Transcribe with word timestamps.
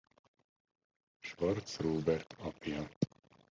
Schwartz 1.21 1.79
Róbert 1.79 2.35
apja. 2.39 2.89